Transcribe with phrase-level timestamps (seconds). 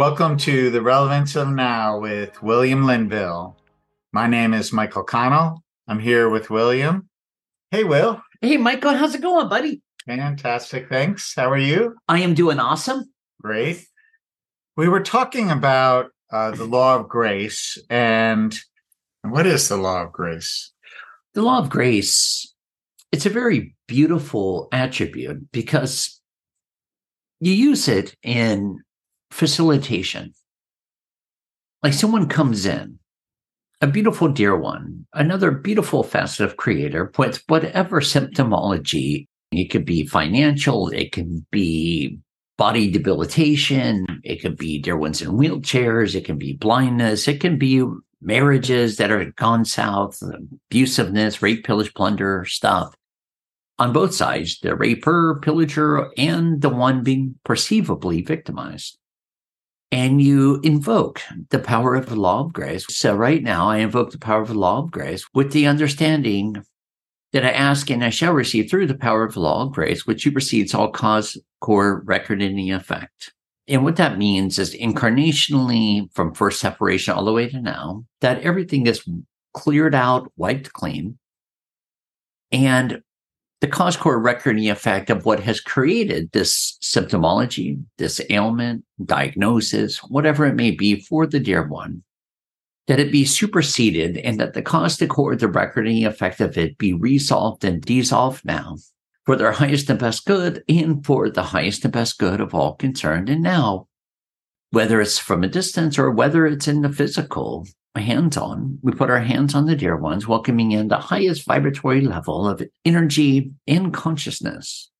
[0.00, 3.58] Welcome to the Relevance of Now with William Linville.
[4.14, 5.62] My name is Michael Connell.
[5.86, 7.10] I'm here with William.
[7.70, 8.22] Hey, Will.
[8.40, 9.82] Hey, Michael, how's it going, buddy?
[10.06, 10.88] Fantastic.
[10.88, 11.34] Thanks.
[11.36, 11.96] How are you?
[12.08, 13.12] I am doing awesome.
[13.42, 13.84] Great.
[14.74, 17.76] We were talking about uh, the law of grace.
[17.90, 18.58] And
[19.20, 20.72] what is the law of grace?
[21.34, 22.54] The law of grace,
[23.12, 26.22] it's a very beautiful attribute because
[27.38, 28.78] you use it in
[29.30, 30.32] facilitation.
[31.82, 32.98] Like someone comes in,
[33.80, 39.26] a beautiful dear one, another beautiful facet of creator with whatever symptomology.
[39.52, 42.18] It could be financial, it can be
[42.58, 47.58] body debilitation, it could be dear ones in wheelchairs, it can be blindness, it can
[47.58, 47.82] be
[48.20, 50.22] marriages that are gone south,
[50.70, 52.94] abusiveness, rape, pillage, plunder stuff.
[53.78, 58.99] On both sides, the raper, pillager, and the one being perceivably victimized
[59.92, 62.86] and you invoke the power of the law of grace.
[62.94, 66.64] So right now I invoke the power of the law of grace with the understanding
[67.32, 70.06] that I ask and I shall receive through the power of the law of grace,
[70.06, 73.32] which supersedes all cause, core, record, and effect.
[73.68, 78.42] And what that means is incarnationally from first separation all the way to now, that
[78.42, 79.08] everything is
[79.54, 81.18] cleared out, wiped clean.
[82.50, 83.02] And
[83.60, 88.84] the cause core record and the effect of what has created this symptomology, this ailment,
[89.04, 92.02] diagnosis, whatever it may be for the dear one,
[92.86, 96.40] that it be superseded and that the cause to core, the record and the effect
[96.40, 98.76] of it be resolved and dissolved now
[99.26, 102.74] for their highest and best good and for the highest and best good of all
[102.74, 103.28] concerned.
[103.28, 103.88] And now,
[104.70, 108.78] whether it's from a distance or whether it's in the physical, hands on.
[108.82, 112.62] We put our hands on the dear ones, welcoming in the highest vibratory level of
[112.84, 114.90] energy and consciousness.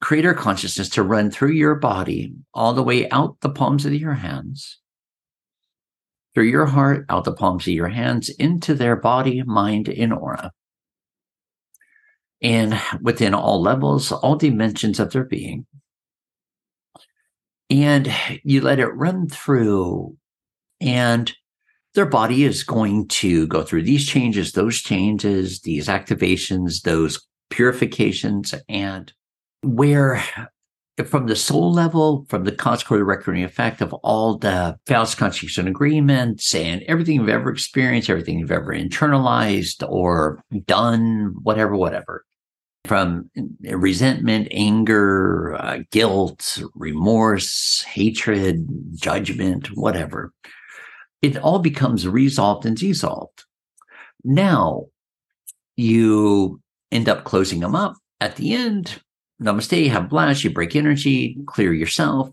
[0.00, 4.14] Creator consciousness to run through your body all the way out the palms of your
[4.14, 4.78] hands,
[6.34, 10.52] through your heart, out the palms of your hands, into their body, mind, and aura.
[12.42, 15.66] And within all levels, all dimensions of their being.
[17.70, 18.12] And
[18.44, 20.16] you let it run through
[20.80, 21.34] and
[21.96, 28.54] their body is going to go through these changes, those changes, these activations, those purifications,
[28.68, 29.12] and
[29.62, 30.22] where
[31.06, 36.54] from the soul level, from the consequent recurring effect of all the fallacious contradiction agreements
[36.54, 42.24] and everything you've ever experienced, everything you've ever internalized or done, whatever, whatever,
[42.84, 43.30] from
[43.70, 50.32] resentment, anger, uh, guilt, remorse, hatred, judgment, whatever
[51.22, 53.44] it all becomes resolved and dissolved.
[54.24, 54.86] Now
[55.76, 56.60] you
[56.90, 59.00] end up closing them up at the end.
[59.40, 62.30] Namaste, you have blast, you break energy, clear yourself.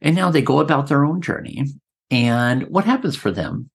[0.00, 1.66] And now they go about their own journey.
[2.10, 3.70] And what happens for them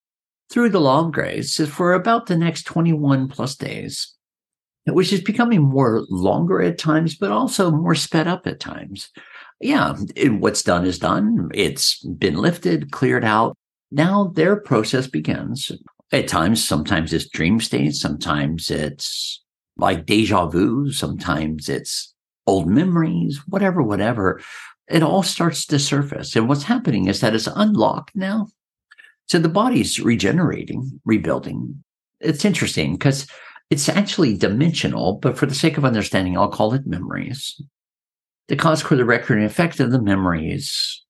[0.49, 4.13] through the of grace is for about the next 21 plus days,
[4.87, 9.09] which is becoming more longer at times, but also more sped up at times.
[9.61, 11.49] Yeah, it, what's done is done.
[11.53, 13.57] It's been lifted, cleared out.
[13.91, 15.71] Now their process begins.
[16.11, 19.43] At times, sometimes it's dream states, sometimes it's
[19.77, 22.13] like deja vu, sometimes it's
[22.47, 24.41] old memories, whatever, whatever.
[24.87, 26.35] It all starts to surface.
[26.35, 28.47] And what's happening is that it's unlocked now.
[29.27, 31.83] So the body's regenerating, rebuilding.
[32.19, 33.27] It's interesting because
[33.71, 37.59] it's actually dimensional, but for the sake of understanding, I'll call it memories.
[38.47, 41.03] The cause for the record and effect of the memories,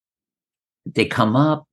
[0.85, 1.67] they come up,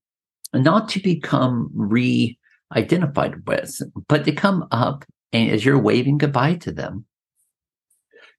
[0.52, 2.38] not to become re
[2.74, 7.04] identified with, but to come up and as you're waving goodbye to them,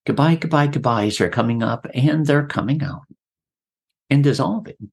[0.06, 3.04] goodbye, goodbye, goodbyes are coming up and they're coming out
[4.10, 4.92] and dissolving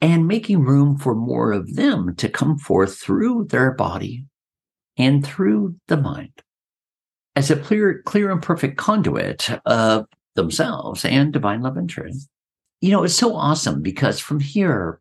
[0.00, 4.24] and making room for more of them to come forth through their body
[4.96, 6.42] and through the mind
[7.36, 12.28] as a clear, clear and perfect conduit of themselves and divine love and truth.
[12.80, 15.00] You know, it's so awesome because from here,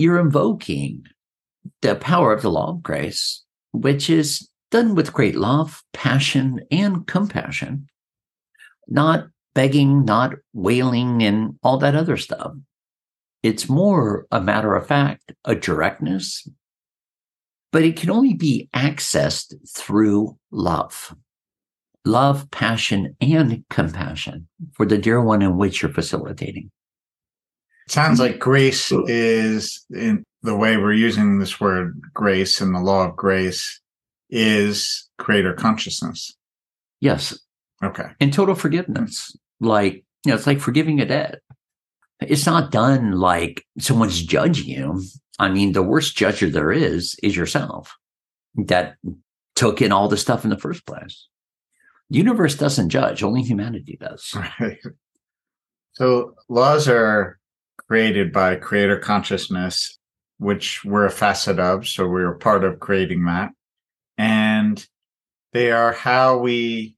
[0.00, 1.04] you're invoking
[1.82, 7.06] the power of the law of grace, which is done with great love, passion, and
[7.06, 7.88] compassion,
[8.88, 12.52] not begging, not wailing, and all that other stuff.
[13.42, 16.46] It's more a matter of fact, a directness,
[17.72, 21.14] but it can only be accessed through love.
[22.04, 26.70] Love, passion, and compassion for the dear one in which you're facilitating
[27.90, 33.08] sounds like grace is in the way we're using this word grace and the law
[33.08, 33.80] of grace
[34.30, 36.34] is creator consciousness.
[37.00, 37.38] Yes.
[37.82, 38.06] Okay.
[38.20, 39.36] And total forgiveness.
[39.60, 41.40] Like, you know, it's like forgiving a debt.
[42.20, 45.02] It's not done like someone's judging you.
[45.38, 47.96] I mean, the worst judger there is is yourself
[48.54, 48.96] that
[49.56, 51.26] took in all the stuff in the first place.
[52.10, 54.34] The universe doesn't judge, only humanity does.
[54.60, 54.78] Right.
[55.92, 57.39] So laws are
[57.88, 59.98] created by creator consciousness,
[60.38, 61.86] which we're a facet of.
[61.86, 63.50] So we're part of creating that.
[64.18, 64.84] And
[65.52, 66.96] they are how we,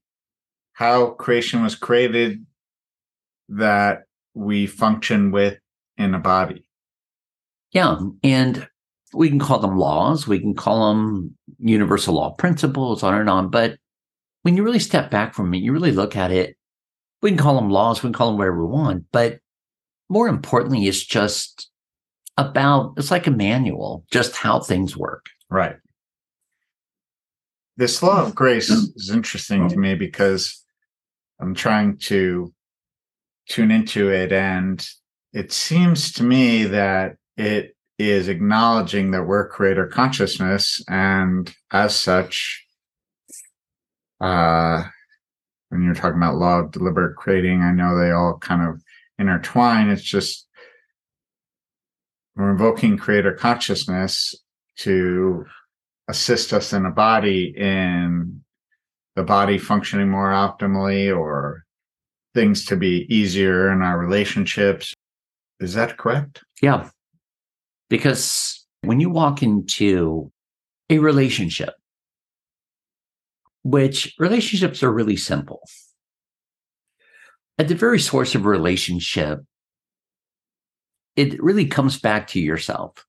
[0.73, 2.45] how creation was created
[3.49, 4.03] that
[4.33, 5.57] we function with
[5.97, 6.65] in a body.
[7.71, 7.99] Yeah.
[8.23, 8.67] And
[9.13, 13.49] we can call them laws, we can call them universal law principles, on and on.
[13.49, 13.77] But
[14.41, 16.57] when you really step back from it, you really look at it,
[17.21, 19.05] we can call them laws, we can call them whatever we want.
[19.11, 19.39] But
[20.09, 21.69] more importantly, it's just
[22.37, 25.25] about, it's like a manual, just how things work.
[25.49, 25.75] Right.
[27.77, 30.63] This law of grace is interesting to me because
[31.39, 32.53] I'm trying to
[33.49, 34.31] tune into it.
[34.31, 34.85] And
[35.33, 40.83] it seems to me that it is acknowledging that we're creator consciousness.
[40.87, 42.65] And as such,
[44.21, 44.83] uh,
[45.69, 48.81] when you're talking about law of deliberate creating, I know they all kind of
[49.27, 49.89] intertwine.
[49.89, 50.47] It's just
[52.35, 54.35] we're invoking creator consciousness
[54.77, 55.45] to
[56.07, 58.41] assist us in a body in
[59.15, 61.63] the body functioning more optimally or
[62.33, 64.93] things to be easier in our relationships.
[65.59, 66.43] Is that correct?
[66.61, 66.89] Yeah.
[67.89, 70.31] Because when you walk into
[70.89, 71.75] a relationship,
[73.63, 75.61] which relationships are really simple,
[77.57, 79.39] at the very source of a relationship,
[81.15, 83.05] it really comes back to yourself,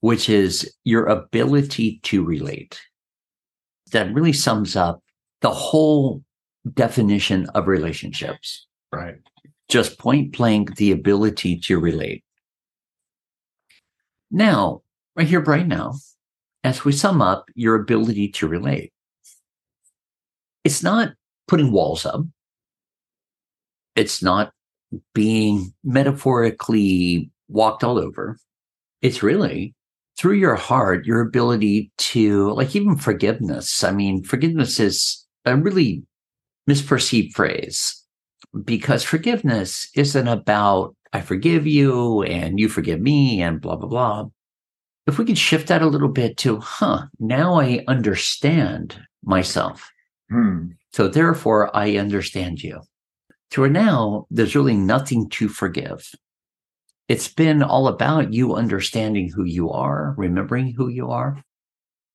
[0.00, 2.80] which is your ability to relate.
[3.92, 5.02] That really sums up
[5.40, 6.22] the whole
[6.74, 8.66] definition of relationships.
[8.92, 9.16] Right.
[9.68, 12.24] Just point blank, the ability to relate.
[14.30, 14.82] Now,
[15.16, 15.94] right here, right now,
[16.64, 18.92] as we sum up your ability to relate,
[20.64, 21.14] it's not
[21.46, 22.22] putting walls up.
[23.98, 24.52] It's not
[25.12, 28.38] being metaphorically walked all over.
[29.02, 29.74] It's really
[30.16, 33.82] through your heart, your ability to, like, even forgiveness.
[33.82, 36.04] I mean, forgiveness is a really
[36.70, 38.00] misperceived phrase
[38.64, 44.26] because forgiveness isn't about I forgive you and you forgive me and blah, blah, blah.
[45.08, 49.90] If we could shift that a little bit to, huh, now I understand myself.
[50.30, 50.72] Hmm.
[50.92, 52.82] So therefore, I understand you.
[53.52, 56.10] To where now there's really nothing to forgive.
[57.08, 61.42] It's been all about you understanding who you are, remembering who you are,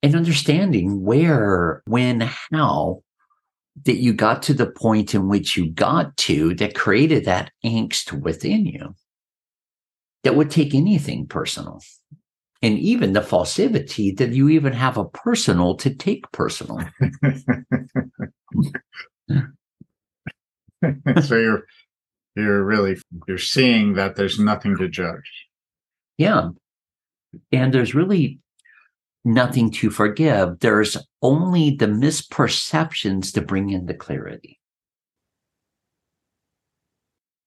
[0.04, 2.22] and understanding where, when,
[2.52, 3.02] how
[3.86, 8.12] that you got to the point in which you got to that created that angst
[8.12, 8.94] within you
[10.24, 11.82] that would take anything personal.
[12.62, 16.80] And even the falsivity that you even have a personal to take personal.
[21.24, 21.64] so you're
[22.36, 25.48] you're really you're seeing that there's nothing to judge.
[26.18, 26.50] Yeah.
[27.52, 28.40] And there's really
[29.26, 30.60] nothing to forgive.
[30.60, 34.60] There's only the misperceptions to bring in the clarity.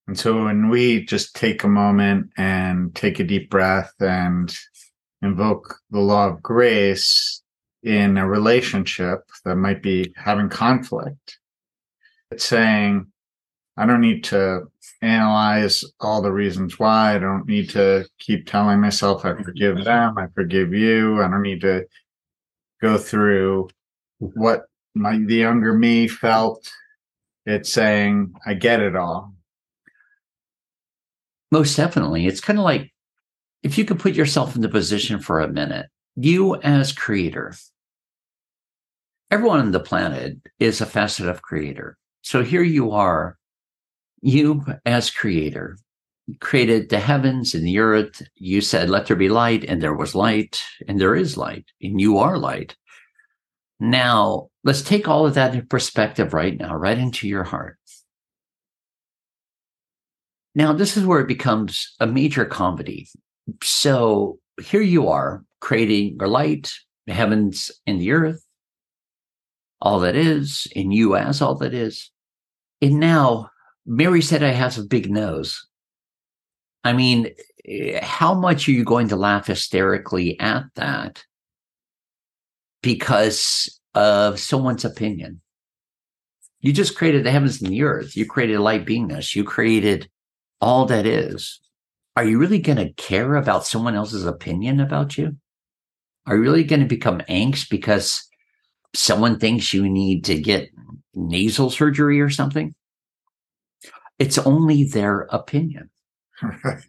[0.07, 4.55] And so when we just take a moment and take a deep breath and
[5.21, 7.43] invoke the law of grace
[7.83, 11.39] in a relationship that might be having conflict,
[12.31, 13.07] it's saying,
[13.77, 14.71] I don't need to
[15.03, 17.15] analyze all the reasons why.
[17.15, 19.85] I don't need to keep telling myself I forgive mm-hmm.
[19.85, 21.23] them, I forgive you.
[21.23, 21.87] I don't need to
[22.81, 23.69] go through
[24.19, 26.71] what my the younger me felt.
[27.45, 29.35] It's saying I get it all.
[31.53, 32.27] Most definitely.
[32.27, 32.93] It's kind of like
[33.63, 37.55] if you could put yourself in the position for a minute, you as creator,
[39.31, 41.99] everyone on the planet is a facet of creator.
[42.23, 43.37] So here you are
[44.27, 45.79] you as creator
[46.41, 48.21] created the heavens and the earth.
[48.35, 52.01] You said, let there be light, and there was light, and there is light, and
[52.01, 52.75] you are light.
[53.79, 57.79] Now, let's take all of that in perspective right now, right into your heart.
[60.57, 63.09] Now, this is where it becomes a major comedy.
[63.63, 66.73] So here you are creating your light,
[67.07, 68.45] the heavens and the earth,
[69.81, 72.11] all that is, in you as all that is.
[72.83, 73.51] And now
[73.87, 75.67] Mary said I have a big nose.
[76.83, 77.31] I mean,
[77.67, 81.25] eh, how much are you going to laugh hysterically at that
[82.83, 85.41] because of someone's opinion?
[86.61, 88.17] You just created the heavens and the earth.
[88.17, 89.37] You created light beingness.
[89.37, 90.11] You created
[90.61, 91.61] all that is.
[92.17, 95.37] are you really going to care about someone else's opinion about you?
[96.27, 98.27] Are you really going to become angst because
[98.95, 100.71] someone thinks you need to get
[101.15, 102.75] nasal surgery or something?
[104.19, 105.91] It's only their opinion.
[106.43, 106.83] Right.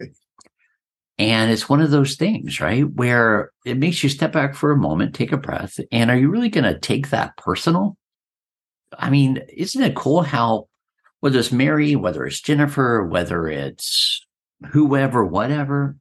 [1.19, 2.88] And it's one of those things, right?
[2.88, 5.79] Where it makes you step back for a moment, take a breath.
[5.91, 7.98] And are you really going to take that personal?
[8.98, 10.67] I mean, isn't it cool how,
[11.22, 14.25] whether it's Mary, whether it's Jennifer, whether it's
[14.72, 15.98] whoever, whatever,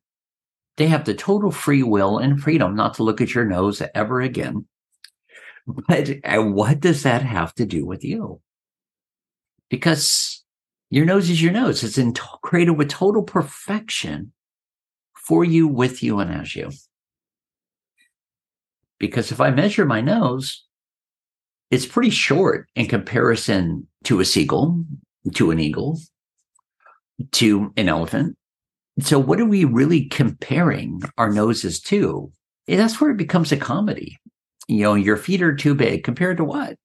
[0.77, 4.21] they have the total free will and freedom not to look at your nose ever
[4.21, 4.67] again.
[5.67, 8.41] But uh, what does that have to do with you?
[9.69, 10.36] Because
[10.91, 11.83] your nose is your nose.
[11.83, 12.13] It's in,
[12.43, 14.33] created with total perfection
[15.15, 16.71] for you, with you, and as you.
[18.99, 20.65] Because if I measure my nose,
[21.71, 24.85] it's pretty short in comparison to a seagull,
[25.35, 25.99] to an eagle,
[27.33, 28.37] to an elephant.
[29.01, 32.33] So, what are we really comparing our noses to?
[32.69, 34.19] And that's where it becomes a comedy.
[34.69, 36.77] You know, your feet are too big compared to what?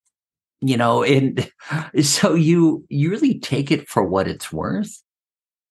[0.61, 1.51] You know, and
[2.01, 5.01] so you you really take it for what it's worth.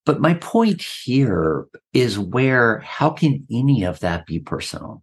[0.07, 5.03] But my point here is where how can any of that be personal?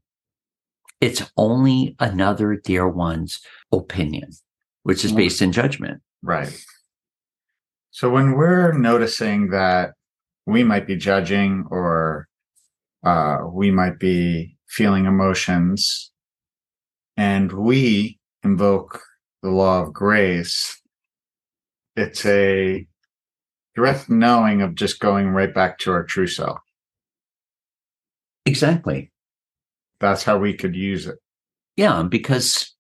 [1.00, 3.39] It's only another dear one's
[3.72, 4.32] opinion,
[4.84, 6.01] which is based in judgment.
[6.24, 6.58] Right.
[7.91, 9.91] So when we're noticing that
[10.46, 12.27] we might be judging or
[13.03, 16.12] uh, we might be feeling emotions
[17.15, 19.01] and we invoke
[19.48, 20.82] the law of grace,
[21.96, 22.86] it's a
[23.75, 26.60] direct knowing of just going right back to our true self.
[28.46, 29.12] Exactly.
[30.00, 31.18] That's how we could use it.
[31.77, 32.75] Yeah, because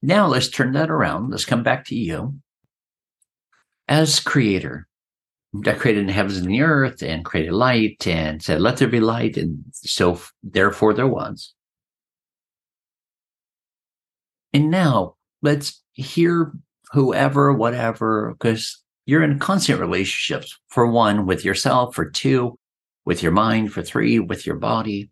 [0.00, 1.30] now let's turn that around.
[1.30, 2.38] Let's come back to you
[3.88, 4.86] as creator
[5.62, 9.00] that created the heavens and the earth and created light and said, let there be
[9.00, 9.36] light.
[9.36, 11.52] And so therefore there was.
[14.54, 16.52] And now let's hear
[16.92, 22.58] whoever, whatever, because you're in constant relationships for one with yourself, for two
[23.04, 25.10] with your mind, for three with your body,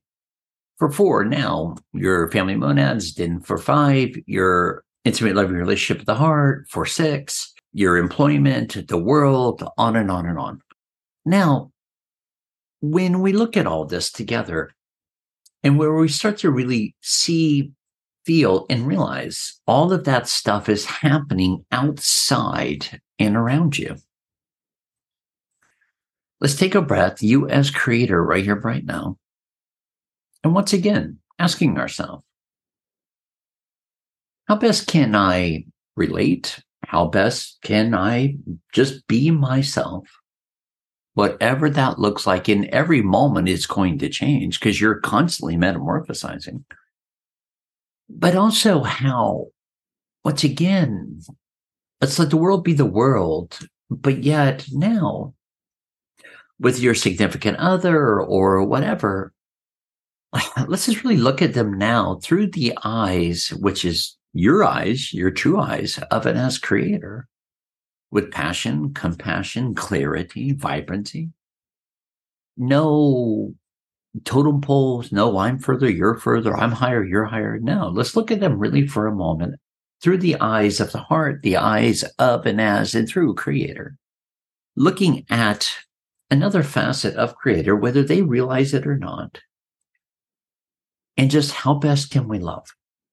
[0.79, 6.15] for four now your family monads, then for five your intimate loving relationship with the
[6.15, 10.61] heart, for six your employment, the world, on and on and on.
[11.25, 11.71] Now,
[12.81, 14.71] when we look at all this together
[15.63, 17.73] and where we start to really see
[18.25, 23.97] feel and realize all of that stuff is happening outside and around you.
[26.41, 29.19] Let's take a breath, you as creator, right here, right now.
[30.43, 32.25] And once again, asking ourselves,
[34.47, 36.62] how best can I relate?
[36.87, 38.37] How best can I
[38.73, 40.09] just be myself?
[41.15, 46.65] Whatever that looks like in every moment is going to change because you're constantly metamorphosizing
[48.19, 49.47] but also how,
[50.25, 51.21] once again,
[52.00, 55.35] let's let the world be the world, but yet now,
[56.59, 59.33] with your significant other or whatever,
[60.67, 65.31] let's just really look at them now through the eyes, which is your eyes, your
[65.31, 67.26] true eyes of an as creator
[68.11, 71.31] with passion, compassion, clarity, vibrancy.
[72.57, 73.55] No
[74.25, 75.12] totem poles.
[75.12, 77.59] No, I'm further, you're further, I'm higher, you're higher.
[77.59, 79.57] No, let's look at them really for a moment
[80.02, 83.97] through the eyes of the heart, the eyes of and as and through creator.
[84.76, 85.71] Looking at
[86.31, 89.40] another facet of creator, whether they realize it or not.
[91.17, 92.69] And just how best can we love?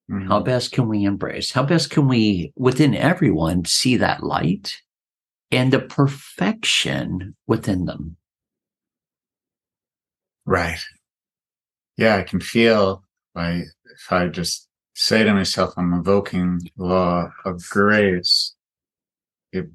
[0.10, 0.28] Mm-hmm.
[0.28, 1.52] How best can we embrace?
[1.52, 4.82] How best can we, within everyone, see that light
[5.52, 8.17] and the perfection within them?
[10.48, 10.80] Right.
[11.98, 13.04] Yeah, I can feel
[13.36, 18.56] like if I just say to myself, I'm invoking law of grace,
[19.52, 19.68] it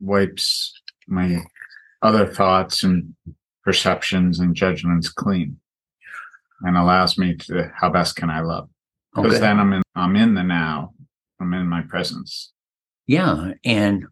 [0.00, 0.74] wipes
[1.06, 1.42] my
[2.02, 3.14] other thoughts and
[3.62, 5.58] perceptions and judgments clean
[6.62, 8.68] and allows me to how best can I love?
[9.14, 9.46] Oh, because okay.
[9.46, 10.92] then I'm in I'm in the now.
[11.40, 12.52] I'm in my presence.
[13.06, 13.52] Yeah.
[13.64, 14.06] And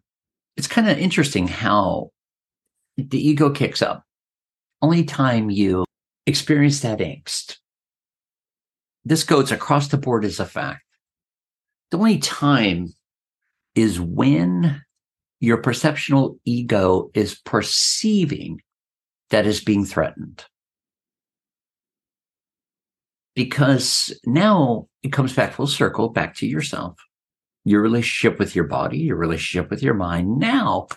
[0.55, 2.11] it's kind of interesting how
[2.97, 4.03] the ego kicks up.
[4.81, 5.85] Only time you
[6.29, 7.57] experience that angst.
[9.03, 10.83] This goes across the board as a fact.
[11.91, 12.93] The only time
[13.75, 14.81] is when
[15.39, 18.61] your perceptual ego is perceiving
[19.29, 20.45] that is being threatened.
[23.35, 26.97] Because now it comes back full circle, back to yourself,
[27.63, 30.37] your relationship with your body, your relationship with your mind.
[30.39, 30.87] Now,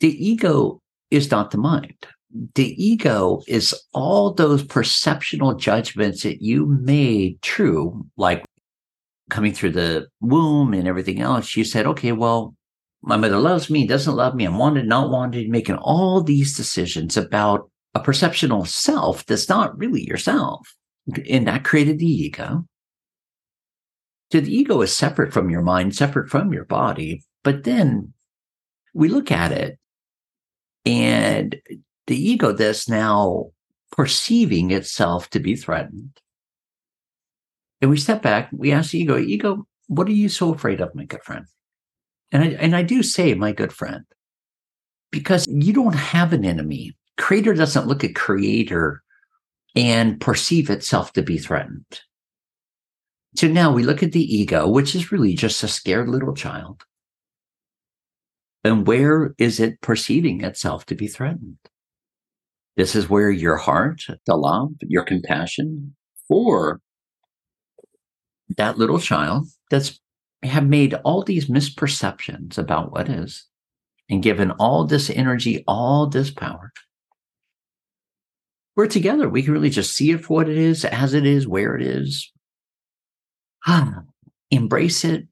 [0.00, 0.80] the ego
[1.10, 2.06] is not the mind.
[2.54, 8.44] The ego is all those perceptional judgments that you made true, like
[9.30, 11.56] coming through the womb and everything else.
[11.56, 12.54] You said, okay, well,
[13.02, 17.16] my mother loves me, doesn't love me, I'm wanted, not wanted, making all these decisions
[17.16, 20.74] about a perceptional self that's not really yourself.
[21.30, 22.66] And that created the ego.
[24.32, 27.22] So the ego is separate from your mind, separate from your body.
[27.44, 28.12] But then
[28.92, 29.78] we look at it
[30.84, 31.56] and
[32.06, 33.50] the ego that's now
[33.92, 36.20] perceiving itself to be threatened.
[37.80, 40.94] And we step back, we ask the ego, ego, what are you so afraid of,
[40.94, 41.46] my good friend?
[42.32, 44.04] And I, and I do say, my good friend,
[45.10, 46.96] because you don't have an enemy.
[47.16, 49.02] Creator doesn't look at creator
[49.74, 52.00] and perceive itself to be threatened.
[53.36, 56.82] So now we look at the ego, which is really just a scared little child.
[58.64, 61.58] And where is it perceiving itself to be threatened?
[62.76, 65.94] This is where your heart, the love, your compassion
[66.28, 66.80] for
[68.56, 70.00] that little child that's
[70.42, 73.46] have made all these misperceptions about what is
[74.08, 76.72] and given all this energy, all this power.
[78.76, 79.28] We're together.
[79.28, 81.82] We can really just see it for what it is, as it is, where it
[81.82, 82.30] is.
[84.50, 85.26] Embrace it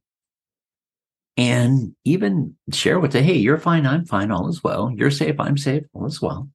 [1.37, 4.91] and even share with it, hey, you're fine, I'm fine, all is well.
[4.95, 6.49] You're safe, I'm safe, all is well.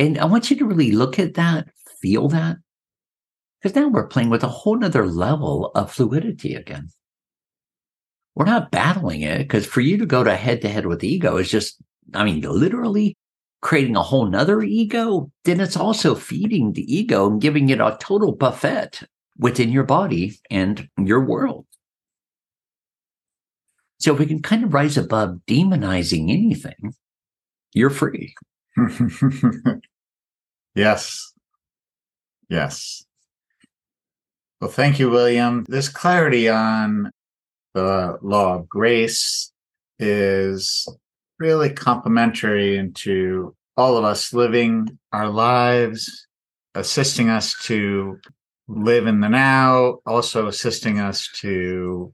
[0.00, 1.68] And I want you to really look at that,
[2.00, 2.56] feel that,
[3.60, 6.88] because now we're playing with a whole nother level of fluidity again.
[8.34, 11.36] We're not battling it because for you to go to head to head with ego
[11.36, 11.82] is just,
[12.14, 13.14] I mean, literally
[13.60, 17.98] creating a whole nother ego, then it's also feeding the ego and giving it a
[18.00, 19.02] total buffet
[19.36, 21.66] within your body and your world.
[23.98, 26.94] So if we can kind of rise above demonizing anything,
[27.74, 28.34] you're free.
[30.80, 31.32] yes.
[32.48, 33.04] Yes.
[34.60, 35.64] Well, thank you, William.
[35.68, 37.10] This clarity on
[37.74, 39.52] the law of grace
[39.98, 40.88] is
[41.38, 46.26] really complementary into all of us living our lives,
[46.74, 48.18] assisting us to
[48.66, 52.12] live in the now, also assisting us to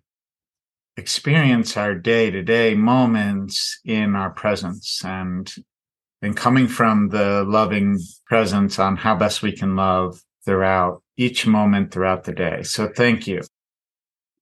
[0.96, 5.54] experience our day to day moments in our presence and
[6.22, 11.92] and coming from the loving presence on how best we can love throughout each moment
[11.92, 12.62] throughout the day.
[12.62, 13.42] So thank you.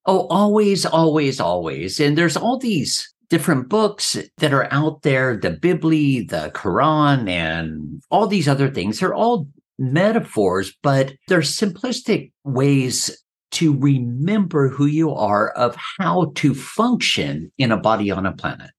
[0.07, 1.99] Oh, always, always, always.
[1.99, 8.03] And there's all these different books that are out there the Bible, the Quran, and
[8.11, 9.01] all these other things.
[9.01, 16.55] They're all metaphors, but they're simplistic ways to remember who you are of how to
[16.55, 18.71] function in a body on a planet.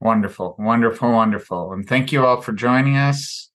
[0.00, 1.72] Wonderful, wonderful, wonderful.
[1.72, 3.50] And thank you all for joining us.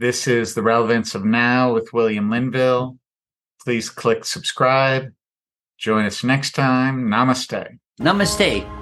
[0.00, 2.98] This is The Relevance of Now with William Linville.
[3.62, 5.12] Please click subscribe.
[5.78, 7.04] Join us next time.
[7.04, 7.78] Namaste.
[8.00, 8.81] Namaste.